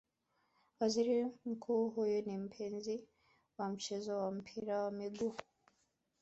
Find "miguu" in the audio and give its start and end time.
4.91-5.35